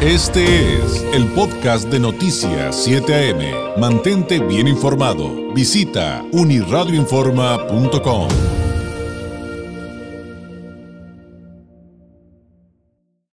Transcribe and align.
Este 0.00 0.44
es 0.76 1.02
el 1.12 1.26
podcast 1.34 1.88
de 1.88 1.98
Noticias 1.98 2.84
7 2.84 3.32
AM. 3.32 3.80
Mantente 3.80 4.38
bien 4.38 4.68
informado. 4.68 5.52
Visita 5.52 6.24
uniradioinforma.com. 6.30 8.28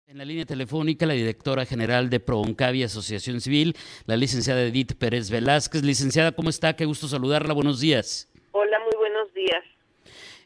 En 0.06 0.19
la 0.19 0.25
línea 0.25 0.46
telefónica, 0.46 1.04
la 1.04 1.15
directora 1.15 1.67
general 1.67 2.08
de 2.08 2.21
ProOncavi 2.21 2.85
Asociación 2.85 3.40
Civil, 3.40 3.74
la 4.06 4.17
licenciada 4.17 4.63
Edith 4.63 4.92
Pérez 4.97 5.31
Velázquez. 5.31 5.83
Licenciada, 5.83 6.31
¿cómo 6.31 6.49
está? 6.49 6.76
Qué 6.76 6.85
gusto 6.85 7.08
saludarla. 7.08 7.54
Buenos 7.54 7.81
días. 7.81 8.33
Hola, 8.53 8.79
muy 8.79 8.97
buenos 8.97 9.35
días. 9.35 9.65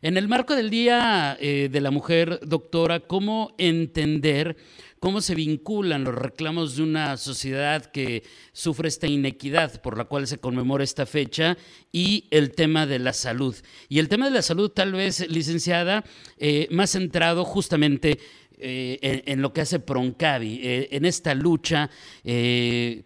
En 0.03 0.19
el 0.19 0.29
marco 0.29 0.55
del 0.55 0.69
Día 0.69 1.39
eh, 1.41 1.71
de 1.73 1.81
la 1.81 1.91
Mujer, 1.91 2.41
doctora, 2.43 3.01
¿cómo 3.01 3.55
entender 3.57 4.57
cómo 5.01 5.23
se 5.23 5.35
vinculan 5.35 6.05
los 6.05 6.15
reclamos 6.15 6.77
de 6.77 6.83
una 6.83 7.17
sociedad 7.17 7.87
que 7.87 8.23
sufre 8.53 8.89
esta 8.89 9.07
inequidad 9.07 9.81
por 9.81 9.97
la 9.97 10.05
cual 10.05 10.27
se 10.27 10.39
conmemora 10.39 10.85
esta 10.85 11.07
fecha 11.07 11.57
y 11.93 12.27
el 12.31 12.53
tema 12.53 12.87
de 12.87 12.99
la 12.99 13.13
salud. 13.13 13.57
Y 13.89 13.99
el 14.01 14.09
tema 14.09 14.27
de 14.27 14.33
la 14.33 14.43
salud 14.43 14.71
tal 14.71 14.93
vez, 14.93 15.29
licenciada, 15.31 16.05
eh, 16.39 16.67
más 16.71 16.91
centrado 16.91 17.45
justamente 17.45 18.19
eh, 18.59 19.23
en, 19.27 19.41
lo 19.41 19.53
que 19.53 19.63
hace 19.63 19.81
Proncavi, 19.81 20.61
en 20.63 21.05
esta 21.05 21.35
lucha 21.35 21.91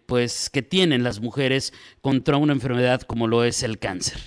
pues 0.05 0.49
que 0.49 0.61
tienen 0.61 1.03
las 1.03 1.21
mujeres 1.21 1.73
contra 2.01 2.37
una 2.37 2.53
enfermedad 2.53 3.01
como 3.01 3.27
lo 3.27 3.43
es 3.45 3.63
el 3.63 3.79
cáncer. 3.79 4.17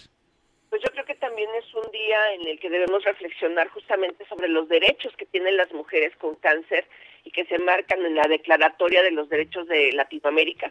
Pues 0.75 0.83
yo 0.85 0.91
creo 0.93 1.05
que 1.05 1.15
también 1.15 1.49
es 1.57 1.75
un 1.75 1.91
día 1.93 2.34
en 2.45 2.51
el 2.51 2.61
que 2.61 2.69
debemos 2.69 3.03
reflexionar 3.05 3.69
justamente 3.69 4.27
sobre 4.27 4.49
los 4.49 4.69
derechos 4.69 5.15
que 5.17 5.27
tienen 5.27 5.57
las 5.57 5.73
mujeres 5.73 6.15
con 6.17 6.35
cáncer 6.37 6.87
y 7.25 7.31
que 7.31 7.47
se 7.47 7.59
marcan 7.59 8.05
en 8.05 8.15
la 8.15 8.29
Declaratoria 8.29 9.03
de 9.03 9.13
los 9.13 9.29
Derechos 9.31 9.67
de 9.67 9.93
Latinoamérica. 9.93 10.71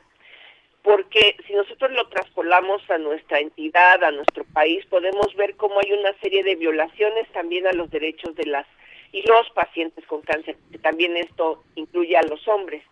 Porque 0.83 1.35
si 1.47 1.53
nosotros 1.53 1.91
lo 1.91 2.07
traspolamos 2.09 2.87
a 2.91 2.97
nuestra 2.97 3.39
entidad, 3.39 4.03
a 4.03 4.11
nuestro 4.11 4.43
país, 4.53 4.85
podemos 4.85 5.33
ver 5.35 5.55
cómo 5.55 5.79
hay 5.79 5.93
una 5.93 6.13
serie 6.19 6.43
de 6.43 6.55
violaciones 6.55 7.27
también 7.31 7.65
a 7.65 7.73
los 7.73 7.89
derechos 7.89 8.35
de 8.35 8.45
las 8.45 8.67
y 9.11 9.21
los 9.27 9.49
pacientes 9.51 10.05
con 10.07 10.21
cáncer, 10.21 10.55
que 10.71 10.79
también 10.79 11.15
esto 11.15 11.63
incluye 11.75 12.17
a 12.17 12.23
los 12.23 12.47
hombres. 12.47 12.83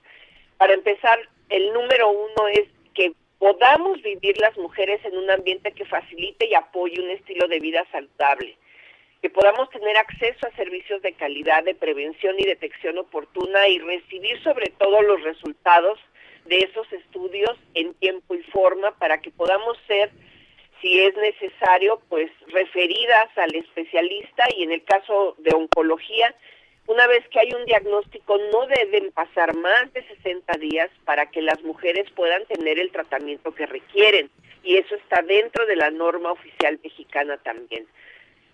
Para 0.57 0.73
empezar, 0.73 1.19
el 1.49 1.73
número 1.73 2.09
uno 2.09 2.47
es 2.51 2.67
que 2.93 3.13
podamos 3.39 4.01
vivir 4.03 4.39
las 4.39 4.55
mujeres 4.57 5.03
en 5.03 5.17
un 5.17 5.29
ambiente 5.31 5.71
que 5.71 5.83
facilite 5.83 6.47
y 6.47 6.53
apoye 6.53 7.01
un 7.01 7.09
estilo 7.09 7.47
de 7.47 7.59
vida 7.59 7.85
saludable 7.91 8.55
que 9.21 9.29
podamos 9.29 9.69
tener 9.69 9.95
acceso 9.97 10.47
a 10.47 10.55
servicios 10.55 11.01
de 11.01 11.13
calidad, 11.13 11.63
de 11.63 11.75
prevención 11.75 12.35
y 12.39 12.45
detección 12.45 12.97
oportuna 12.97 13.67
y 13.67 13.79
recibir 13.79 14.41
sobre 14.43 14.71
todo 14.71 15.01
los 15.03 15.21
resultados 15.21 15.99
de 16.45 16.59
esos 16.59 16.91
estudios 16.91 17.55
en 17.75 17.93
tiempo 17.95 18.33
y 18.33 18.41
forma 18.43 18.91
para 18.97 19.21
que 19.21 19.29
podamos 19.29 19.77
ser, 19.85 20.09
si 20.81 20.99
es 20.99 21.15
necesario, 21.15 22.01
pues 22.09 22.31
referidas 22.47 23.29
al 23.37 23.53
especialista 23.53 24.45
y 24.57 24.63
en 24.63 24.71
el 24.71 24.83
caso 24.83 25.35
de 25.37 25.55
oncología, 25.55 26.35
una 26.87 27.05
vez 27.05 27.23
que 27.29 27.39
hay 27.39 27.51
un 27.53 27.63
diagnóstico 27.65 28.39
no 28.51 28.65
deben 28.65 29.11
pasar 29.11 29.55
más 29.55 29.93
de 29.93 30.03
60 30.07 30.57
días 30.57 30.89
para 31.05 31.27
que 31.29 31.43
las 31.43 31.61
mujeres 31.61 32.09
puedan 32.15 32.43
tener 32.47 32.79
el 32.79 32.91
tratamiento 32.91 33.53
que 33.53 33.67
requieren 33.67 34.31
y 34.63 34.77
eso 34.77 34.95
está 34.95 35.21
dentro 35.21 35.67
de 35.67 35.75
la 35.75 35.91
norma 35.91 36.31
oficial 36.31 36.79
mexicana 36.83 37.37
también. 37.37 37.85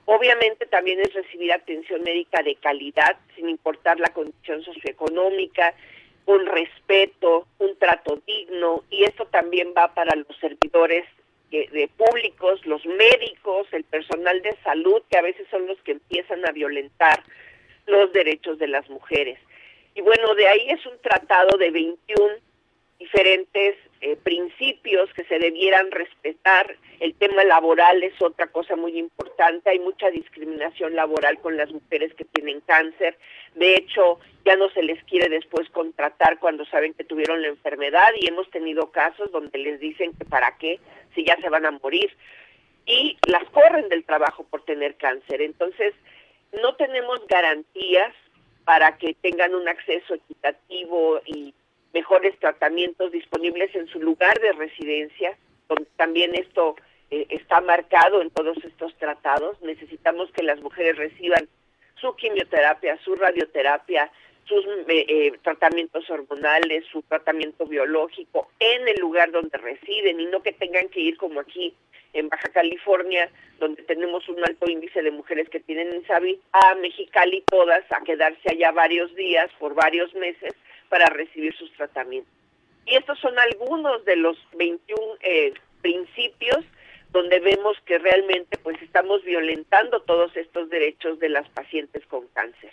Obviamente 0.09 0.65
también 0.67 1.01
es 1.01 1.13
recibir 1.13 1.51
atención 1.51 2.01
médica 2.01 2.41
de 2.41 2.55
calidad, 2.55 3.17
sin 3.35 3.49
importar 3.49 3.99
la 3.99 4.13
condición 4.13 4.63
socioeconómica, 4.63 5.73
un 6.25 6.45
respeto, 6.45 7.45
un 7.59 7.77
trato 7.77 8.21
digno, 8.25 8.85
y 8.89 9.03
esto 9.03 9.25
también 9.25 9.73
va 9.77 9.93
para 9.93 10.15
los 10.15 10.27
servidores 10.39 11.03
de 11.51 11.89
públicos, 11.97 12.65
los 12.65 12.85
médicos, 12.85 13.67
el 13.73 13.83
personal 13.83 14.41
de 14.41 14.55
salud, 14.63 15.01
que 15.09 15.17
a 15.17 15.21
veces 15.21 15.45
son 15.51 15.67
los 15.67 15.77
que 15.81 15.91
empiezan 15.91 16.45
a 16.47 16.53
violentar 16.53 17.21
los 17.85 18.13
derechos 18.13 18.57
de 18.59 18.67
las 18.67 18.89
mujeres. 18.89 19.37
Y 19.93 19.99
bueno, 19.99 20.35
de 20.35 20.47
ahí 20.47 20.69
es 20.69 20.85
un 20.85 20.97
tratado 21.01 21.57
de 21.57 21.69
21 21.69 22.35
diferentes 22.99 23.75
eh, 24.01 24.15
principios 24.15 25.11
que 25.13 25.23
se 25.25 25.39
debieran 25.39 25.91
respetar. 25.91 26.75
El 26.99 27.13
tema 27.15 27.43
laboral 27.43 28.03
es 28.03 28.19
otra 28.21 28.47
cosa 28.47 28.75
muy 28.75 28.97
importante. 28.97 29.69
Hay 29.69 29.79
mucha 29.79 30.09
discriminación 30.09 30.95
laboral 30.95 31.39
con 31.39 31.57
las 31.57 31.71
mujeres 31.71 32.13
que 32.15 32.25
tienen 32.25 32.61
cáncer. 32.61 33.17
De 33.55 33.75
hecho, 33.75 34.19
ya 34.45 34.55
no 34.55 34.69
se 34.69 34.83
les 34.83 35.03
quiere 35.05 35.29
después 35.29 35.69
contratar 35.69 36.39
cuando 36.39 36.65
saben 36.65 36.93
que 36.93 37.03
tuvieron 37.03 37.41
la 37.41 37.49
enfermedad 37.49 38.09
y 38.19 38.27
hemos 38.27 38.49
tenido 38.49 38.91
casos 38.91 39.31
donde 39.31 39.57
les 39.57 39.79
dicen 39.79 40.13
que 40.13 40.25
para 40.25 40.57
qué 40.57 40.79
si 41.15 41.23
ya 41.23 41.37
se 41.41 41.49
van 41.49 41.65
a 41.65 41.71
morir 41.71 42.11
y 42.85 43.17
las 43.27 43.43
corren 43.49 43.89
del 43.89 44.05
trabajo 44.05 44.43
por 44.43 44.63
tener 44.63 44.95
cáncer. 44.95 45.41
Entonces, 45.41 45.93
no 46.61 46.75
tenemos 46.75 47.25
garantías 47.27 48.13
para 48.63 48.97
que 48.97 49.13
tengan 49.15 49.55
un 49.55 49.67
acceso 49.67 50.13
equitativo 50.13 51.21
y 51.25 51.53
mejores 51.97 52.37
tratamientos 52.37 53.11
disponibles 53.11 53.73
en 53.73 53.87
su 53.87 53.99
lugar 53.99 54.39
de 54.39 54.51
residencia, 54.53 55.35
donde 55.67 55.87
también 55.95 56.35
esto 56.35 56.75
eh, 57.09 57.25
está 57.29 57.59
marcado 57.59 58.21
en 58.21 58.29
todos 58.29 58.55
estos 58.63 58.95
tratados. 58.97 59.59
Necesitamos 59.63 60.31
que 60.31 60.43
las 60.43 60.61
mujeres 60.61 60.95
reciban 60.95 61.47
su 61.99 62.15
quimioterapia, 62.15 62.99
su 63.03 63.15
radioterapia, 63.15 64.11
sus 64.45 64.63
eh, 64.67 65.05
eh, 65.09 65.31
tratamientos 65.41 66.07
hormonales, 66.07 66.85
su 66.91 67.01
tratamiento 67.01 67.65
biológico 67.65 68.47
en 68.59 68.87
el 68.87 68.99
lugar 68.99 69.31
donde 69.31 69.57
residen 69.57 70.19
y 70.19 70.27
no 70.27 70.43
que 70.43 70.53
tengan 70.53 70.89
que 70.89 70.99
ir 70.99 71.17
como 71.17 71.39
aquí 71.39 71.73
en 72.13 72.29
Baja 72.29 72.49
California, 72.49 73.29
donde 73.59 73.81
tenemos 73.83 74.29
un 74.29 74.43
alto 74.47 74.69
índice 74.69 75.01
de 75.01 75.09
mujeres 75.09 75.49
que 75.49 75.59
tienen 75.59 75.95
INSABI, 75.95 76.39
a 76.53 76.75
Mexicali 76.75 77.43
todas 77.47 77.83
a 77.91 78.01
quedarse 78.03 78.51
allá 78.51 78.71
varios 78.71 79.13
días 79.15 79.49
por 79.59 79.73
varios 79.73 80.13
meses 80.13 80.53
para 80.89 81.07
recibir 81.07 81.55
sus 81.55 81.71
tratamientos. 81.73 82.31
Y 82.85 82.95
estos 82.95 83.19
son 83.19 83.33
algunos 83.37 84.03
de 84.05 84.15
los 84.15 84.37
21 84.57 85.01
eh, 85.21 85.53
principios 85.81 86.65
donde 87.11 87.39
vemos 87.39 87.77
que 87.85 87.97
realmente 87.99 88.57
pues 88.57 88.81
estamos 88.81 89.23
violentando 89.23 90.01
todos 90.01 90.35
estos 90.35 90.69
derechos 90.69 91.19
de 91.19 91.29
las 91.29 91.47
pacientes 91.49 92.05
con 92.07 92.27
cáncer. 92.33 92.71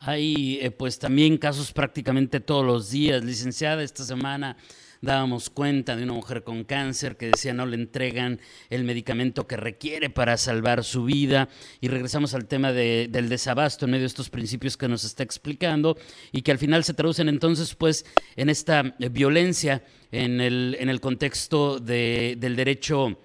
Hay 0.00 0.58
eh, 0.60 0.70
pues 0.70 0.98
también 0.98 1.38
casos 1.38 1.72
prácticamente 1.72 2.40
todos 2.40 2.64
los 2.64 2.90
días, 2.90 3.24
licenciada, 3.24 3.82
esta 3.82 4.04
semana 4.04 4.56
dábamos 5.00 5.50
cuenta 5.50 5.96
de 5.96 6.04
una 6.04 6.12
mujer 6.12 6.44
con 6.44 6.64
cáncer 6.64 7.16
que 7.16 7.26
decía 7.26 7.54
no 7.54 7.66
le 7.66 7.76
entregan 7.76 8.40
el 8.70 8.84
medicamento 8.84 9.46
que 9.46 9.56
requiere 9.56 10.10
para 10.10 10.36
salvar 10.36 10.84
su 10.84 11.04
vida 11.04 11.48
y 11.80 11.88
regresamos 11.88 12.34
al 12.34 12.46
tema 12.46 12.72
del 12.72 13.28
desabasto 13.28 13.84
en 13.84 13.92
medio 13.92 14.02
de 14.02 14.08
estos 14.08 14.30
principios 14.30 14.76
que 14.76 14.88
nos 14.88 15.04
está 15.04 15.22
explicando 15.22 15.96
y 16.32 16.42
que 16.42 16.52
al 16.52 16.58
final 16.58 16.84
se 16.84 16.94
traducen 16.94 17.28
entonces 17.28 17.74
pues 17.74 18.04
en 18.36 18.50
esta 18.50 18.94
violencia 19.10 19.82
en 20.12 20.40
el, 20.40 20.76
en 20.78 20.88
el 20.88 21.00
contexto 21.00 21.78
de, 21.78 22.36
del 22.38 22.56
derecho 22.56 23.18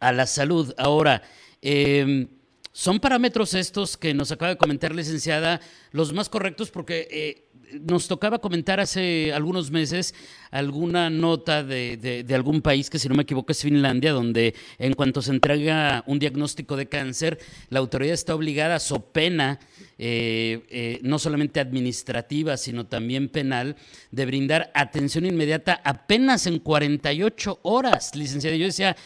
a 0.00 0.12
la 0.12 0.26
salud. 0.26 0.74
Ahora, 0.78 1.22
em, 1.62 2.28
son 2.72 3.00
parámetros 3.00 3.54
estos 3.54 3.96
que 3.96 4.14
nos 4.14 4.32
acaba 4.32 4.50
de 4.50 4.56
comentar, 4.56 4.94
licenciada, 4.94 5.60
los 5.92 6.12
más 6.12 6.28
correctos 6.28 6.70
porque 6.70 7.08
eh, 7.10 7.49
nos 7.80 8.08
tocaba 8.08 8.38
comentar 8.38 8.80
hace 8.80 9.32
algunos 9.32 9.70
meses 9.70 10.14
alguna 10.50 11.10
nota 11.10 11.62
de, 11.62 12.24
algún 12.34 12.60
país, 12.60 12.90
que 12.90 12.98
si 12.98 13.08
no 13.08 13.14
me 13.14 13.22
equivoco 13.22 13.52
es 13.52 13.62
Finlandia, 13.62 14.12
donde 14.12 14.54
en 14.78 14.94
cuanto 14.94 15.22
se 15.22 15.30
entrega 15.30 16.02
un 16.06 16.18
diagnóstico 16.18 16.76
de 16.76 16.88
cáncer, 16.88 17.38
la 17.68 17.78
autoridad 17.78 18.14
está 18.14 18.34
obligada, 18.34 18.78
so 18.78 19.00
pena, 19.00 19.60
eh, 19.98 20.60
eh, 20.70 20.98
no 21.02 21.18
solamente 21.18 21.60
administrativa, 21.60 22.56
sino 22.56 22.86
también 22.86 23.28
penal, 23.28 23.76
de 24.10 24.26
brindar 24.26 24.70
atención 24.74 25.26
inmediata 25.26 25.80
apenas 25.84 26.46
en 26.46 26.58
48 26.58 27.60
horas, 27.62 28.14
licenciada. 28.16 28.56
Yo 28.56 28.66
decía, 28.66 28.96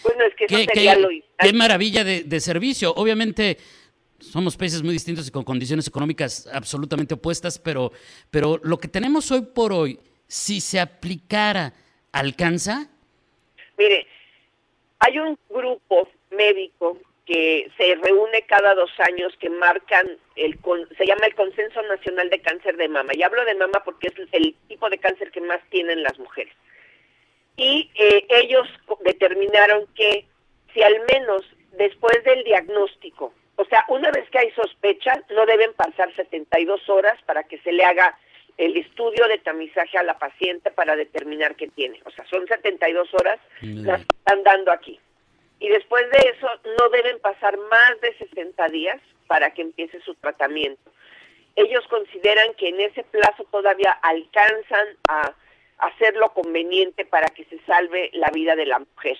qué, 0.48 1.52
maravilla 1.52 2.04
de, 2.04 2.22
de 2.24 2.40
servicio. 2.40 2.94
Obviamente 2.96 3.58
somos 4.30 4.56
países 4.56 4.82
muy 4.82 4.92
distintos 4.92 5.28
y 5.28 5.30
con 5.30 5.44
condiciones 5.44 5.86
económicas 5.86 6.48
absolutamente 6.52 7.14
opuestas, 7.14 7.58
pero, 7.58 7.92
pero 8.30 8.60
lo 8.62 8.78
que 8.78 8.88
tenemos 8.88 9.30
hoy 9.30 9.42
por 9.42 9.72
hoy, 9.72 9.98
si 10.26 10.60
se 10.60 10.80
aplicara, 10.80 11.72
¿alcanza? 12.12 12.88
Mire, 13.78 14.06
hay 15.00 15.18
un 15.18 15.38
grupo 15.48 16.08
médico 16.30 16.98
que 17.26 17.70
se 17.76 17.94
reúne 17.96 18.42
cada 18.46 18.74
dos 18.74 18.90
años 18.98 19.32
que 19.40 19.48
marcan 19.48 20.18
el 20.36 20.58
se 20.96 21.06
llama 21.06 21.26
el 21.26 21.34
Consenso 21.34 21.80
Nacional 21.82 22.28
de 22.28 22.40
Cáncer 22.40 22.76
de 22.76 22.88
Mama. 22.88 23.12
Y 23.14 23.22
hablo 23.22 23.44
de 23.44 23.54
mama 23.54 23.82
porque 23.84 24.08
es 24.08 24.14
el 24.32 24.54
tipo 24.68 24.90
de 24.90 24.98
cáncer 24.98 25.30
que 25.30 25.40
más 25.40 25.60
tienen 25.70 26.02
las 26.02 26.18
mujeres. 26.18 26.52
Y 27.56 27.90
eh, 27.94 28.26
ellos 28.28 28.68
determinaron 29.04 29.86
que 29.94 30.26
si 30.72 30.82
al 30.82 31.00
menos 31.10 31.42
después 31.78 32.22
del 32.24 32.44
diagnóstico 32.44 33.32
o 33.56 33.64
sea, 33.66 33.84
una 33.88 34.10
vez 34.10 34.28
que 34.30 34.38
hay 34.38 34.50
sospecha, 34.52 35.22
no 35.30 35.46
deben 35.46 35.72
pasar 35.74 36.14
72 36.14 36.88
horas 36.88 37.20
para 37.22 37.44
que 37.44 37.58
se 37.58 37.72
le 37.72 37.84
haga 37.84 38.18
el 38.56 38.76
estudio 38.76 39.26
de 39.28 39.38
tamizaje 39.38 39.98
a 39.98 40.02
la 40.02 40.18
paciente 40.18 40.70
para 40.70 40.96
determinar 40.96 41.56
qué 41.56 41.68
tiene. 41.68 42.00
O 42.04 42.10
sea, 42.10 42.24
son 42.26 42.46
72 42.46 43.12
horas 43.14 43.38
las 43.60 44.00
están 44.00 44.42
dando 44.42 44.72
aquí. 44.72 45.00
Y 45.60 45.68
después 45.68 46.08
de 46.10 46.30
eso 46.30 46.48
no 46.78 46.88
deben 46.90 47.18
pasar 47.20 47.56
más 47.56 48.00
de 48.00 48.16
60 48.18 48.68
días 48.68 49.00
para 49.26 49.50
que 49.52 49.62
empiece 49.62 50.00
su 50.00 50.14
tratamiento. 50.14 50.92
Ellos 51.56 51.86
consideran 51.88 52.54
que 52.54 52.68
en 52.68 52.80
ese 52.80 53.04
plazo 53.04 53.44
todavía 53.50 53.92
alcanzan 54.02 54.88
a 55.08 55.32
hacer 55.78 56.16
lo 56.16 56.32
conveniente 56.32 57.04
para 57.04 57.28
que 57.28 57.44
se 57.44 57.58
salve 57.66 58.10
la 58.12 58.30
vida 58.30 58.56
de 58.56 58.66
la 58.66 58.80
mujer. 58.80 59.18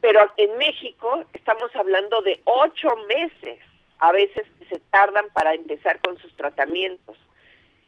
Pero 0.00 0.32
en 0.36 0.56
México 0.58 1.24
estamos 1.32 1.74
hablando 1.74 2.22
de 2.22 2.40
ocho 2.44 2.88
meses, 3.08 3.58
a 3.98 4.12
veces 4.12 4.46
se 4.68 4.78
tardan 4.90 5.26
para 5.32 5.54
empezar 5.54 6.00
con 6.00 6.16
sus 6.18 6.34
tratamientos. 6.36 7.16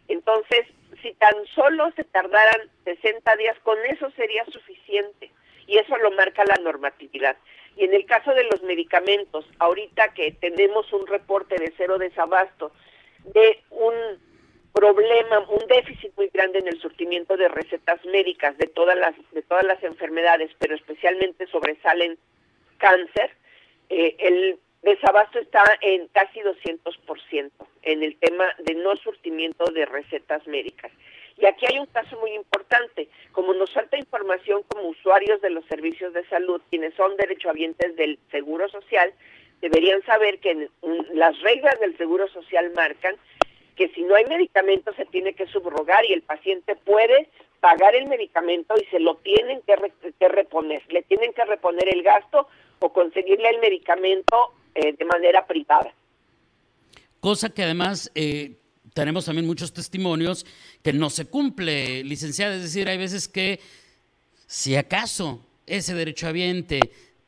Entonces, 0.08 0.66
si 1.00 1.14
tan 1.14 1.34
solo 1.54 1.90
se 1.96 2.04
tardaran 2.04 2.68
60 2.84 3.36
días, 3.36 3.58
con 3.60 3.78
eso 3.86 4.10
sería 4.10 4.44
suficiente. 4.46 5.30
Y 5.66 5.78
eso 5.78 5.96
lo 5.96 6.10
marca 6.10 6.44
la 6.44 6.56
normatividad. 6.56 7.36
Y 7.76 7.84
en 7.84 7.94
el 7.94 8.04
caso 8.04 8.34
de 8.34 8.44
los 8.44 8.62
medicamentos, 8.62 9.46
ahorita 9.58 10.12
que 10.12 10.32
tenemos 10.32 10.92
un 10.92 11.06
reporte 11.06 11.56
de 11.56 11.72
cero 11.76 11.98
desabasto, 11.98 12.72
de 13.24 13.62
un 13.70 13.94
problema, 14.72 15.40
un 15.40 15.66
déficit 15.68 16.12
muy 16.16 16.28
grande 16.32 16.58
en 16.58 16.68
el 16.68 16.80
surtimiento 16.80 17.36
de 17.36 17.48
recetas 17.48 18.04
médicas 18.06 18.56
de 18.58 18.66
todas 18.66 18.96
las 18.98 19.14
de 19.32 19.42
todas 19.42 19.64
las 19.64 19.82
enfermedades, 19.82 20.50
pero 20.58 20.74
especialmente 20.74 21.46
sobresalen 21.46 22.18
cáncer. 22.78 23.30
Eh, 23.88 24.16
el 24.18 24.58
desabasto 24.82 25.38
está 25.38 25.64
en 25.80 26.08
casi 26.08 26.40
200% 26.40 27.50
en 27.82 28.02
el 28.02 28.16
tema 28.16 28.46
de 28.58 28.74
no 28.74 28.96
surtimiento 28.96 29.64
de 29.66 29.86
recetas 29.86 30.46
médicas. 30.46 30.90
Y 31.38 31.46
aquí 31.46 31.66
hay 31.66 31.78
un 31.78 31.86
caso 31.86 32.18
muy 32.20 32.32
importante. 32.32 33.08
Como 33.32 33.54
nos 33.54 33.72
falta 33.72 33.96
información 33.96 34.62
como 34.68 34.88
usuarios 34.88 35.40
de 35.40 35.50
los 35.50 35.64
servicios 35.66 36.12
de 36.12 36.26
salud, 36.26 36.60
quienes 36.70 36.94
son 36.94 37.16
derechohabientes 37.16 37.96
del 37.96 38.18
Seguro 38.30 38.68
Social, 38.68 39.12
deberían 39.60 40.02
saber 40.04 40.40
que 40.40 40.68
las 41.14 41.40
reglas 41.40 41.78
del 41.80 41.96
Seguro 41.96 42.28
Social 42.28 42.72
marcan 42.74 43.16
que 43.76 43.88
si 43.90 44.02
no 44.02 44.14
hay 44.14 44.24
medicamento 44.26 44.92
se 44.94 45.06
tiene 45.06 45.34
que 45.34 45.46
subrogar 45.46 46.04
y 46.04 46.12
el 46.12 46.22
paciente 46.22 46.76
puede 46.76 47.28
pagar 47.60 47.94
el 47.94 48.06
medicamento 48.06 48.74
y 48.76 48.84
se 48.86 48.98
lo 48.98 49.16
tienen 49.18 49.60
que, 49.62 50.28
reponer, 50.28 50.82
le 50.90 51.02
tienen 51.02 51.32
que 51.32 51.44
reponer 51.44 51.88
el 51.94 52.02
gasto 52.02 52.48
o 52.80 52.92
conseguirle 52.92 53.48
el 53.50 53.60
medicamento 53.60 54.52
eh, 54.74 54.94
de 54.98 55.04
manera 55.04 55.46
privada. 55.46 55.94
Cosa 57.20 57.50
que 57.50 57.62
además 57.62 58.10
eh, 58.16 58.56
tenemos 58.94 59.26
también 59.26 59.46
muchos 59.46 59.72
testimonios 59.72 60.44
que 60.82 60.92
no 60.92 61.08
se 61.08 61.26
cumple, 61.26 62.02
licenciada, 62.02 62.56
es 62.56 62.62
decir, 62.62 62.88
hay 62.88 62.98
veces 62.98 63.28
que 63.28 63.60
si 64.46 64.74
acaso 64.74 65.40
ese 65.66 65.94
derechohabiente 65.94 66.80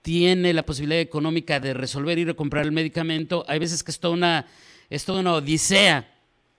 tiene 0.02 0.52
la 0.52 0.64
posibilidad 0.64 1.00
económica 1.00 1.60
de 1.60 1.74
resolver 1.74 2.18
y 2.18 2.24
recomprar 2.24 2.64
el 2.64 2.72
medicamento, 2.72 3.44
hay 3.46 3.60
veces 3.60 3.84
que 3.84 3.92
es 3.92 4.00
toda 4.00 4.14
una, 4.14 4.46
es 4.90 5.04
toda 5.04 5.20
una 5.20 5.34
odisea 5.34 6.13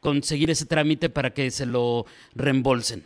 conseguir 0.05 0.51
ese 0.51 0.67
trámite 0.67 1.09
para 1.09 1.31
que 1.31 1.49
se 1.49 1.65
lo 1.65 2.05
reembolsen? 2.35 3.03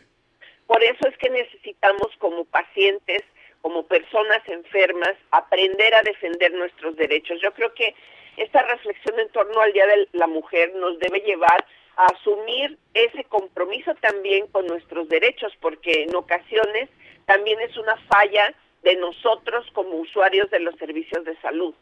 Por 0.68 0.84
eso 0.84 1.08
es 1.08 1.18
que 1.18 1.30
necesitamos 1.30 2.10
como 2.20 2.44
pacientes, 2.44 3.24
como 3.62 3.88
personas 3.88 4.42
enfermas, 4.48 5.16
aprender 5.32 5.96
a 5.96 6.04
defender 6.04 6.54
nuestros 6.54 6.96
derechos. 6.98 7.40
Yo 7.42 7.54
creo 7.54 7.74
que 7.74 7.96
esta 8.36 8.62
reflexión 8.64 9.18
en 9.20 9.30
torno 9.30 9.62
al 9.62 9.72
Día 9.72 9.88
de 9.88 10.10
la 10.12 10.28
Mujer 10.28 10.74
nos 10.76 11.00
debe 11.00 11.22
llevar 11.22 11.66
a 11.96 12.06
asumir 12.08 12.78
ese 12.94 13.24
compromiso 13.24 13.96
también 13.96 14.48
con 14.48 14.68
nuestros 14.68 15.08
derechos, 15.08 15.54
porque 15.62 16.04
en 16.04 16.16
ocasiones 16.16 16.90
también 17.26 17.60
es 17.62 17.76
una 17.78 17.96
falla 18.08 18.54
de 18.84 18.96
nosotros 18.98 19.66
como 19.74 19.96
usuarios 19.96 20.50
de 20.52 20.60
los 20.60 20.76
servicios 20.76 21.24
de 21.24 21.36
salud. 21.42 21.74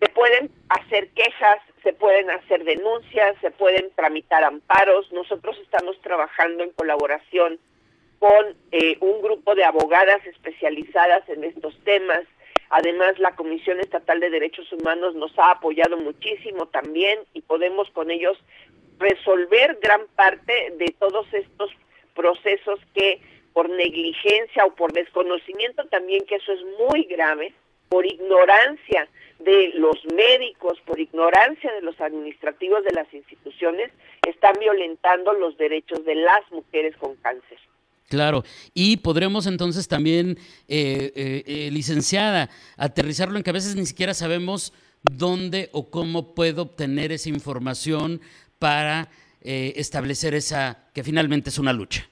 Se 0.00 0.08
pueden 0.08 0.50
hacer 0.70 1.10
quejas, 1.10 1.58
se 1.82 1.92
pueden 1.92 2.30
hacer 2.30 2.64
denuncias, 2.64 3.36
se 3.40 3.50
pueden 3.50 3.90
tramitar 3.94 4.44
amparos. 4.44 5.12
Nosotros 5.12 5.58
estamos 5.62 6.00
trabajando 6.00 6.64
en 6.64 6.70
colaboración 6.70 7.58
con 8.18 8.56
eh, 8.72 8.96
un 9.00 9.22
grupo 9.22 9.54
de 9.54 9.64
abogadas 9.64 10.24
especializadas 10.26 11.28
en 11.28 11.44
estos 11.44 11.78
temas. 11.84 12.22
Además, 12.70 13.18
la 13.18 13.34
Comisión 13.34 13.80
Estatal 13.80 14.20
de 14.20 14.30
Derechos 14.30 14.72
Humanos 14.72 15.14
nos 15.14 15.36
ha 15.38 15.50
apoyado 15.50 15.96
muchísimo 15.96 16.66
también 16.66 17.18
y 17.34 17.42
podemos 17.42 17.90
con 17.90 18.10
ellos 18.10 18.38
resolver 18.98 19.78
gran 19.82 20.06
parte 20.14 20.72
de 20.76 20.94
todos 20.98 21.26
estos 21.32 21.70
procesos 22.14 22.78
que 22.94 23.20
por 23.52 23.68
negligencia 23.68 24.64
o 24.64 24.74
por 24.74 24.92
desconocimiento 24.92 25.84
también, 25.86 26.24
que 26.26 26.36
eso 26.36 26.52
es 26.52 26.60
muy 26.78 27.04
grave, 27.04 27.52
por 27.90 28.06
ignorancia 28.06 29.08
de 29.40 29.72
los 29.74 29.96
médicos, 30.14 30.78
por 30.86 30.98
ignorancia 31.00 31.72
de 31.72 31.82
los 31.82 32.00
administrativos 32.00 32.84
de 32.84 32.92
las 32.92 33.12
instituciones, 33.12 33.90
están 34.26 34.54
violentando 34.60 35.32
los 35.32 35.58
derechos 35.58 36.04
de 36.04 36.14
las 36.14 36.40
mujeres 36.52 36.96
con 36.96 37.16
cáncer. 37.16 37.58
Claro, 38.08 38.44
y 38.74 38.98
podremos 38.98 39.46
entonces 39.46 39.88
también, 39.88 40.38
eh, 40.68 41.12
eh, 41.14 41.42
eh, 41.46 41.70
licenciada, 41.72 42.48
aterrizarlo 42.76 43.36
en 43.36 43.42
que 43.42 43.50
a 43.50 43.54
veces 43.54 43.74
ni 43.76 43.86
siquiera 43.86 44.14
sabemos 44.14 44.72
dónde 45.02 45.68
o 45.72 45.90
cómo 45.90 46.34
puedo 46.34 46.62
obtener 46.62 47.12
esa 47.12 47.28
información 47.28 48.20
para 48.58 49.08
establecer 49.42 50.34
esa, 50.34 50.90
que 50.92 51.02
finalmente 51.02 51.48
es 51.48 51.58
una 51.58 51.72
lucha. 51.72 52.06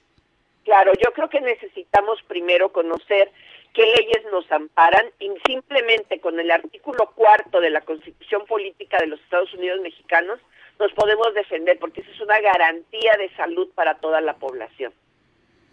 Claro, 0.63 0.91
yo 0.93 1.11
creo 1.13 1.29
que 1.29 1.41
necesitamos 1.41 2.17
primero 2.27 2.71
conocer 2.71 3.31
qué 3.73 3.85
leyes 3.85 4.25
nos 4.31 4.51
amparan 4.51 5.05
y 5.19 5.31
simplemente 5.45 6.19
con 6.19 6.39
el 6.39 6.51
artículo 6.51 7.11
cuarto 7.15 7.59
de 7.61 7.69
la 7.69 7.81
Constitución 7.81 8.45
Política 8.45 8.97
de 8.97 9.07
los 9.07 9.19
Estados 9.21 9.53
Unidos 9.53 9.81
Mexicanos 9.81 10.39
nos 10.79 10.93
podemos 10.93 11.33
defender 11.33 11.77
porque 11.77 12.01
eso 12.01 12.11
es 12.11 12.21
una 12.21 12.39
garantía 12.39 13.15
de 13.17 13.29
salud 13.35 13.69
para 13.75 13.95
toda 13.95 14.21
la 14.21 14.35
población. 14.35 14.93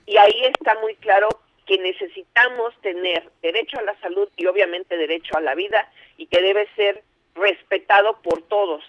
Y 0.05 0.17
ahí 0.17 0.45
está 0.59 0.79
muy 0.81 0.97
claro 0.97 1.29
que 1.67 1.79
necesitamos 1.79 2.75
tener 2.81 3.29
derecho 3.43 3.79
a 3.79 3.83
la 3.83 3.99
salud 4.01 4.29
y 4.37 4.47
obviamente 4.47 4.97
derecho 4.97 5.37
a 5.37 5.41
la 5.41 5.55
vida 5.55 5.91
y 6.17 6.27
que 6.27 6.41
debe 6.41 6.69
ser 6.77 7.03
respetado 7.35 8.21
por 8.23 8.43
todos. 8.43 8.85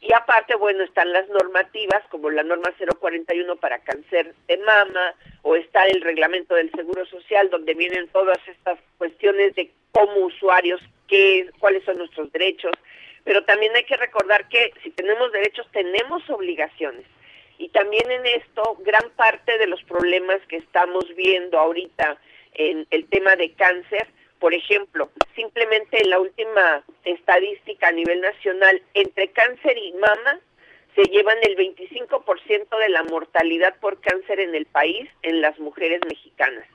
Y 0.00 0.12
aparte, 0.14 0.54
bueno, 0.54 0.82
están 0.82 1.12
las 1.12 1.28
normativas 1.28 2.02
como 2.08 2.30
la 2.30 2.42
norma 2.42 2.72
041 2.98 3.56
para 3.56 3.80
cáncer 3.80 4.34
de 4.48 4.56
mama 4.58 5.14
o 5.42 5.56
está 5.56 5.86
el 5.86 6.00
reglamento 6.00 6.54
del 6.54 6.70
Seguro 6.72 7.04
Social 7.06 7.50
donde 7.50 7.74
vienen 7.74 8.08
todas 8.08 8.38
estas 8.48 8.78
cuestiones 8.96 9.54
de 9.56 9.70
cómo 9.92 10.26
usuarios, 10.26 10.80
qué, 11.06 11.50
cuáles 11.58 11.84
son 11.84 11.98
nuestros 11.98 12.32
derechos. 12.32 12.72
Pero 13.24 13.44
también 13.44 13.76
hay 13.76 13.84
que 13.84 13.98
recordar 13.98 14.48
que 14.48 14.72
si 14.82 14.90
tenemos 14.90 15.30
derechos 15.32 15.66
tenemos 15.70 16.28
obligaciones. 16.30 17.04
Y 17.58 17.68
también 17.68 18.10
en 18.10 18.24
esto, 18.24 18.78
gran 18.80 19.10
parte 19.16 19.58
de 19.58 19.66
los 19.66 19.82
problemas 19.82 20.40
que 20.48 20.56
estamos 20.56 21.04
viendo 21.14 21.58
ahorita 21.58 22.16
en 22.54 22.86
el 22.90 23.06
tema 23.06 23.36
de 23.36 23.52
cáncer 23.52 24.08
por 24.40 24.54
ejemplo, 24.54 25.10
simplemente 25.36 26.02
en 26.02 26.10
la 26.10 26.18
última 26.18 26.82
estadística 27.04 27.88
a 27.88 27.92
nivel 27.92 28.20
nacional, 28.20 28.82
entre 28.94 29.28
cáncer 29.28 29.76
y 29.78 29.92
mama 29.92 30.40
se 30.94 31.04
llevan 31.04 31.36
el 31.42 31.56
25% 31.56 32.78
de 32.78 32.88
la 32.88 33.04
mortalidad 33.04 33.78
por 33.78 34.00
cáncer 34.00 34.40
en 34.40 34.54
el 34.54 34.66
país 34.66 35.08
en 35.22 35.40
las 35.40 35.58
mujeres 35.60 36.00
mexicanas. 36.08 36.66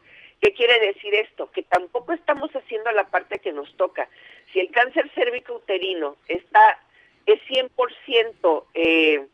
¿Qué 0.41 0.53
quiere 0.53 0.79
decir 0.79 1.13
esto? 1.15 1.51
Que 1.51 1.63
tampoco 1.63 2.13
estamos 2.13 2.51
haciendo 2.51 2.91
la 2.91 3.10
parte 3.10 3.39
que 3.39 3.51
nos 3.51 3.75
toca. 3.75 4.07
Si 4.53 4.60
el 4.60 4.72
cáncer 4.72 5.10
cérvico-uterino 5.15 6.17
está 6.27 6.79
es 7.25 7.41
100% 7.50 8.63
eh, 8.75 9.25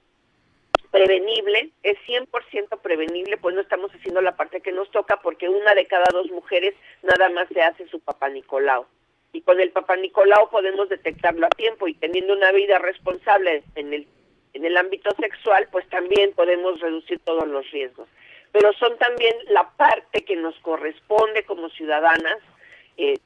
prevenible, 0.92 1.70
es 1.84 1.98
100% 2.06 2.82
prevenible, 2.82 3.38
pues 3.38 3.56
no 3.56 3.62
estamos 3.62 3.92
haciendo 3.92 4.22
la 4.22 4.36
parte 4.36 4.62
que 4.62 4.74
nos 4.74 4.92
toca 4.92 5.22
porque 5.22 5.48
una 5.50 5.74
de 5.74 5.88
cada 5.88 6.08
dos 6.12 6.30
mujeres 6.30 6.76
nada 7.02 7.30
más 7.30 7.48
se 7.50 7.62
hace 7.62 7.88
su 7.88 8.00
papá 8.02 8.30
Nicolau. 8.30 8.86
Y 9.34 9.42
con 9.42 9.62
el 9.62 9.72
papá 9.72 9.96
Nicolau 9.96 10.50
podemos 10.50 10.90
detectarlo 10.90 11.46
a 11.46 11.50
tiempo 11.50 11.88
y 11.88 11.94
teniendo 11.94 12.34
una 12.34 12.52
vida 12.52 12.78
responsable 12.80 13.64
en 13.76 13.94
el, 13.94 14.08
en 14.54 14.66
el 14.66 14.76
ámbito 14.76 15.10
sexual, 15.16 15.70
pues 15.72 15.88
también 15.90 16.34
podemos 16.34 16.82
reducir 16.82 17.20
todos 17.20 17.48
los 17.48 17.70
riesgos. 17.72 18.10
Pero 18.52 18.74
son 18.74 18.98
también 18.98 19.34
la 19.48 19.70
parte 19.78 20.26
que 20.26 20.36
nos 20.36 20.60
corresponde 20.60 21.46
como 21.46 21.70
ciudadanas 21.70 22.38
eh, 22.98 23.18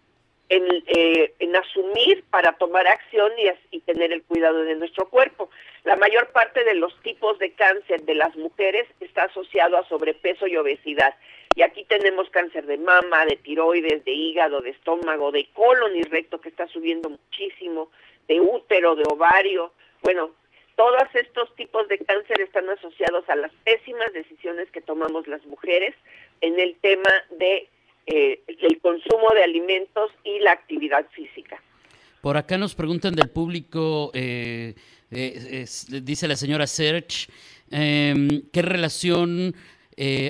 en, 0.49 0.83
eh, 0.87 1.33
en, 1.39 1.55
asumir 1.55 2.23
para 2.29 2.53
tomar 2.53 2.87
acción 2.87 3.31
y, 3.37 3.75
y, 3.75 3.79
tener 3.81 4.11
el 4.11 4.23
cuidado 4.23 4.59
de 4.63 4.75
nuestro 4.75 5.09
cuerpo. 5.09 5.49
La 5.83 5.95
mayor 5.95 6.31
parte 6.31 6.63
de 6.63 6.75
los 6.75 6.95
tipos 7.01 7.39
de 7.39 7.51
cáncer 7.53 8.03
de 8.03 8.15
las 8.15 8.35
mujeres 8.35 8.87
está 8.99 9.23
asociado 9.23 9.77
a 9.77 9.87
sobrepeso 9.87 10.47
y 10.47 10.57
obesidad. 10.57 11.15
Y 11.55 11.61
aquí 11.61 11.85
tenemos 11.85 12.29
cáncer 12.29 12.65
de 12.65 12.77
mama, 12.77 13.25
de 13.25 13.37
tiroides, 13.37 14.03
de 14.03 14.11
hígado, 14.11 14.61
de 14.61 14.71
estómago, 14.71 15.31
de 15.31 15.47
colon 15.53 15.95
y 15.95 16.03
recto 16.03 16.41
que 16.41 16.49
está 16.49 16.67
subiendo 16.67 17.09
muchísimo, 17.09 17.89
de 18.27 18.41
útero, 18.41 18.95
de 18.95 19.03
ovario. 19.07 19.71
Bueno, 20.01 20.31
todos 20.75 21.03
estos 21.13 21.55
tipos 21.55 21.87
de 21.87 21.97
cáncer 21.99 22.41
están 22.41 22.69
asociados 22.69 23.27
a 23.29 23.35
las 23.35 23.51
pésimas 23.63 24.11
decisiones 24.13 24.69
que 24.71 24.81
tomamos 24.81 25.27
las 25.27 25.45
mujeres 25.45 25.95
en 26.41 26.59
el 26.59 26.75
tema 26.81 27.09
de 27.31 27.69
eh, 28.07 28.43
el 28.47 28.79
consumo 28.81 29.29
de 29.33 29.43
alimentos 29.43 30.11
y 30.23 30.39
la 30.39 30.51
actividad 30.51 31.07
física. 31.11 31.61
Por 32.21 32.37
acá 32.37 32.57
nos 32.57 32.75
preguntan 32.75 33.15
del 33.15 33.29
público, 33.29 34.11
eh, 34.13 34.75
eh, 35.11 35.65
dice 36.03 36.27
la 36.27 36.35
señora 36.35 36.67
Serge, 36.67 37.27
em, 37.71 38.43
¿qué 38.51 38.61
relación 38.61 39.55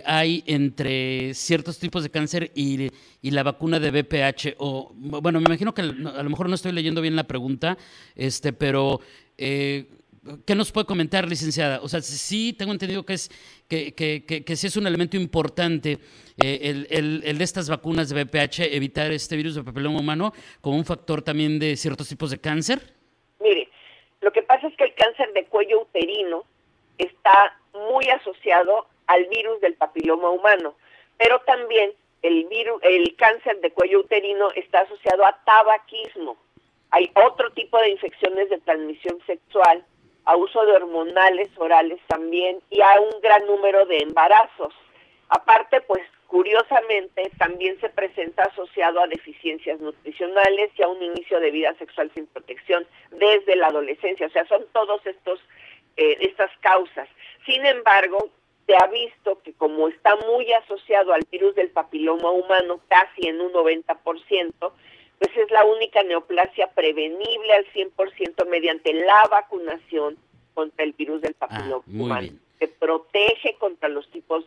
hay 0.05 0.44
entre 0.46 1.34
ciertos 1.34 1.79
tipos 1.79 2.03
de 2.03 2.12
cáncer 2.12 2.51
y, 2.53 2.91
la 3.24 3.44
vacuna 3.44 3.79
de 3.79 3.91
BPH? 3.91 4.55
O, 4.60 4.91
bueno, 4.94 5.39
me 5.39 5.46
imagino 5.48 5.74
que 5.74 5.82
a 5.82 5.86
lo 6.24 6.29
mejor 6.29 6.48
no 6.48 6.55
estoy 6.55 6.72
leyendo 6.72 7.01
bien 7.01 7.15
la 7.15 7.24
pregunta, 7.25 7.77
este, 8.15 8.53
pero 8.53 9.01
¿Qué 10.46 10.55
nos 10.55 10.72
puede 10.72 10.88
comentar, 10.88 11.27
licenciada? 11.27 11.82
O 11.84 11.88
sea, 11.88 12.01
sí 12.01 12.51
tengo 12.53 12.72
entendido 12.72 13.05
que 13.05 13.13
es 13.13 13.29
que, 13.70 13.94
que, 13.94 14.25
que, 14.25 14.55
sí 14.55 14.65
es 14.65 14.75
un 14.75 14.88
elemento 14.88 15.17
importante 15.17 16.00
eh, 16.44 16.60
el, 16.63 16.88
el, 16.89 17.22
el, 17.24 17.38
de 17.38 17.44
estas 17.44 17.70
vacunas 17.70 18.10
de 18.10 18.24
VPH, 18.24 18.74
evitar 18.75 19.12
este 19.12 19.36
virus 19.36 19.53
de 19.53 19.63
papiloma 19.63 20.00
humano 20.00 20.34
como 20.62 20.77
un 20.77 20.86
factor 20.86 21.22
también 21.22 21.60
de 21.60 21.75
ciertos 21.75 22.10
tipos 22.10 22.32
de 22.32 22.39
cáncer. 22.39 22.82
Mire, 23.39 23.70
lo 24.22 24.32
que 24.32 24.41
pasa 24.41 24.67
es 24.67 24.75
que 24.77 24.86
el 24.86 24.96
cáncer 24.96 25.32
de 25.34 25.46
cuello 25.46 25.82
uterino 25.82 26.44
está 26.98 27.55
muy 27.74 28.05
asociado 28.10 28.88
al 29.05 29.27
virus 29.27 29.62
del 29.62 29.75
papiloma 29.75 30.32
humano, 30.32 30.74
pero 31.20 31.39
también 31.41 31.91
el 32.24 32.46
virus, 32.46 32.82
el 32.82 33.15
cáncer 33.15 33.62
de 33.62 33.70
cuello 33.70 34.00
uterino 34.00 34.50
está 34.55 34.79
asociado 34.82 35.24
a 35.24 35.39
tabaquismo. 35.46 36.36
Hay 36.89 37.12
otro 37.13 37.51
tipo 37.51 37.77
de 37.77 37.89
infecciones 37.89 38.50
de 38.50 38.58
transmisión 38.62 39.20
sexual 39.27 39.86
a 40.25 40.36
uso 40.36 40.65
de 40.65 40.74
hormonales 40.74 41.50
orales 41.58 42.00
también 42.08 42.60
y 42.70 42.82
a 42.82 43.00
un 43.00 43.22
gran 43.22 43.46
número 43.46 43.86
de 43.86 44.00
embarazos. 44.00 44.74
Aparte, 45.29 45.82
pues 45.82 46.01
curiosamente 46.27 47.32
también 47.38 47.79
se 47.79 47.89
presenta 47.89 48.44
asociado 48.44 49.01
a 49.01 49.08
deficiencias 49.08 49.79
nutricionales 49.79 50.72
y 50.77 50.84
a 50.84 50.88
un 50.88 51.01
inicio 51.01 51.39
de 51.39 51.51
vida 51.51 51.74
sexual 51.75 52.12
sin 52.13 52.25
protección 52.27 52.86
desde 53.12 53.55
la 53.55 53.67
adolescencia. 53.67 54.27
O 54.27 54.32
sea, 54.32 54.46
son 54.48 54.65
todos 54.74 55.05
estos 55.05 55.39
eh, 55.98 56.17
estas 56.20 56.51
causas. 56.60 57.08
Sin 57.46 57.65
embargo, 57.65 58.29
se 58.65 58.75
ha 58.75 58.88
visto 58.88 59.41
que 59.44 59.53
como 59.53 59.88
está 59.88 60.15
muy 60.27 60.51
asociado 60.53 61.13
al 61.13 61.24
virus 61.32 61.55
del 61.55 61.70
papiloma 61.70 62.32
humano, 62.32 62.82
casi 62.89 63.27
en 63.27 63.39
un 63.39 63.53
90%, 63.53 64.72
pues 65.19 65.36
es 65.38 65.50
la 65.51 65.63
única 65.65 66.03
neoplasia 66.03 66.67
prevenible 66.74 67.53
al 67.53 67.65
100% 67.74 68.48
mediante 68.48 68.93
la 68.93 69.27
vacunación 69.29 70.17
contra 70.53 70.84
el 70.84 70.93
virus 70.93 71.22
del 71.22 71.36
ah, 71.39 71.48
papiloma 71.48 71.84
humano. 71.88 72.29
Se 72.60 72.67
protege 72.67 73.55
contra 73.60 73.89
los 73.89 74.10
tipos, 74.12 74.45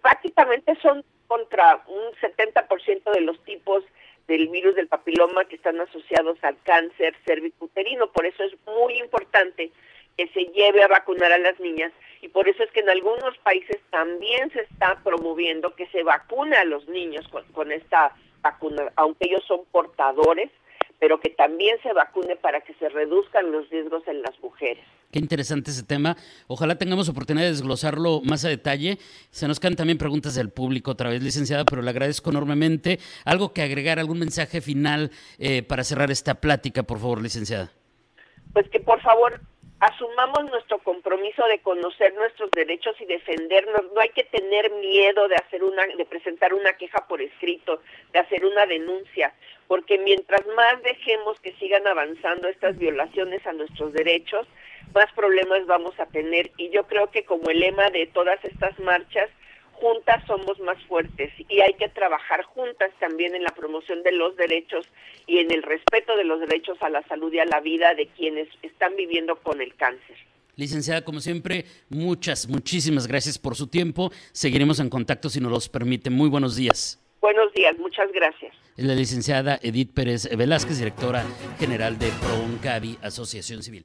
prácticamente 0.00 0.76
son 0.82 1.04
contra 1.26 1.84
un 1.86 2.12
70% 2.20 3.12
de 3.12 3.20
los 3.20 3.42
tipos 3.44 3.84
del 4.26 4.48
virus 4.48 4.74
del 4.74 4.88
papiloma 4.88 5.46
que 5.46 5.56
están 5.56 5.80
asociados 5.80 6.38
al 6.42 6.56
cáncer 6.62 7.14
cervicuterino. 7.24 8.10
Por 8.12 8.26
eso 8.26 8.44
es 8.44 8.52
muy 8.66 8.98
importante 8.98 9.70
que 10.16 10.28
se 10.28 10.46
lleve 10.46 10.82
a 10.82 10.88
vacunar 10.88 11.32
a 11.32 11.38
las 11.38 11.58
niñas 11.60 11.92
y 12.20 12.28
por 12.28 12.48
eso 12.48 12.62
es 12.62 12.70
que 12.72 12.80
en 12.80 12.90
algunos 12.90 13.38
países 13.38 13.78
también 13.90 14.50
se 14.50 14.62
está 14.62 15.00
promoviendo 15.04 15.74
que 15.76 15.86
se 15.88 16.02
vacune 16.02 16.56
a 16.56 16.64
los 16.64 16.88
niños 16.88 17.26
con, 17.28 17.44
con 17.52 17.70
esta 17.70 18.12
vacuna, 18.42 18.92
aunque 18.96 19.26
ellos 19.28 19.44
son 19.46 19.60
portadores, 19.70 20.50
pero 20.98 21.20
que 21.20 21.30
también 21.30 21.76
se 21.82 21.92
vacune 21.92 22.36
para 22.36 22.60
que 22.60 22.74
se 22.74 22.88
reduzcan 22.88 23.52
los 23.52 23.68
riesgos 23.70 24.06
en 24.08 24.22
las 24.22 24.38
mujeres. 24.42 24.84
Qué 25.10 25.18
interesante 25.18 25.70
ese 25.70 25.84
tema. 25.84 26.16
Ojalá 26.48 26.76
tengamos 26.76 27.08
oportunidad 27.08 27.46
de 27.46 27.52
desglosarlo 27.52 28.20
más 28.24 28.44
a 28.44 28.48
detalle. 28.48 28.98
Se 29.30 29.48
nos 29.48 29.58
quedan 29.58 29.76
también 29.76 29.96
preguntas 29.96 30.34
del 30.34 30.50
público 30.50 30.90
otra 30.90 31.08
vez, 31.08 31.22
licenciada, 31.22 31.64
pero 31.64 31.82
le 31.82 31.90
agradezco 31.90 32.30
enormemente. 32.30 32.98
Algo 33.24 33.52
que 33.52 33.62
agregar, 33.62 33.98
algún 33.98 34.18
mensaje 34.18 34.60
final 34.60 35.10
eh, 35.38 35.62
para 35.62 35.84
cerrar 35.84 36.10
esta 36.10 36.34
plática, 36.34 36.82
por 36.82 36.98
favor, 36.98 37.22
licenciada. 37.22 37.70
Pues 38.52 38.68
que 38.70 38.80
por 38.80 39.00
favor 39.00 39.40
asumamos 39.80 40.44
nuestro 40.50 40.78
compromiso 40.78 41.44
de 41.46 41.60
conocer 41.60 42.14
nuestros 42.14 42.50
derechos 42.50 42.96
y 43.00 43.06
defendernos. 43.06 43.92
No 43.94 44.00
hay 44.00 44.10
que 44.10 44.24
tener 44.24 44.70
miedo 44.72 45.28
de 45.28 45.36
hacer 45.36 45.62
una, 45.62 45.86
de 45.86 46.04
presentar 46.04 46.52
una 46.54 46.72
queja 46.74 47.06
por 47.06 47.22
escrito, 47.22 47.80
de 48.12 48.18
hacer 48.18 48.44
una 48.44 48.66
denuncia, 48.66 49.32
porque 49.66 49.98
mientras 49.98 50.46
más 50.56 50.82
dejemos 50.82 51.38
que 51.40 51.52
sigan 51.54 51.86
avanzando 51.86 52.48
estas 52.48 52.76
violaciones 52.78 53.46
a 53.46 53.52
nuestros 53.52 53.92
derechos, 53.92 54.46
más 54.94 55.12
problemas 55.12 55.66
vamos 55.66 55.98
a 56.00 56.06
tener. 56.06 56.50
Y 56.56 56.70
yo 56.70 56.86
creo 56.86 57.10
que 57.10 57.24
como 57.24 57.50
el 57.50 57.60
lema 57.60 57.90
de 57.90 58.06
todas 58.06 58.42
estas 58.44 58.78
marchas 58.80 59.30
juntas 59.80 60.22
somos 60.26 60.58
más 60.60 60.82
fuertes 60.84 61.32
y 61.48 61.60
hay 61.60 61.74
que 61.74 61.88
trabajar 61.88 62.42
juntas 62.42 62.90
también 63.00 63.34
en 63.34 63.42
la 63.42 63.50
promoción 63.50 64.02
de 64.02 64.12
los 64.12 64.36
derechos 64.36 64.86
y 65.26 65.38
en 65.38 65.50
el 65.50 65.62
respeto 65.62 66.16
de 66.16 66.24
los 66.24 66.40
derechos 66.40 66.78
a 66.80 66.88
la 66.88 67.02
salud 67.08 67.32
y 67.32 67.38
a 67.38 67.44
la 67.44 67.60
vida 67.60 67.94
de 67.94 68.06
quienes 68.08 68.48
están 68.62 68.96
viviendo 68.96 69.36
con 69.36 69.60
el 69.60 69.74
cáncer. 69.74 70.16
Licenciada, 70.56 71.04
como 71.04 71.20
siempre, 71.20 71.66
muchas, 71.88 72.48
muchísimas 72.48 73.06
gracias 73.06 73.38
por 73.38 73.54
su 73.54 73.68
tiempo. 73.68 74.10
Seguiremos 74.32 74.80
en 74.80 74.90
contacto 74.90 75.28
si 75.30 75.40
nos 75.40 75.52
los 75.52 75.68
permite. 75.68 76.10
Muy 76.10 76.28
buenos 76.28 76.56
días. 76.56 77.00
Buenos 77.20 77.52
días, 77.52 77.78
muchas 77.78 78.10
gracias. 78.12 78.54
La 78.76 78.94
licenciada 78.94 79.58
Edith 79.62 79.92
Pérez 79.92 80.28
Velázquez, 80.36 80.78
directora 80.78 81.24
general 81.58 81.98
de 81.98 82.10
ProUncavi, 82.20 82.98
Asociación 83.02 83.62
Civil. 83.62 83.84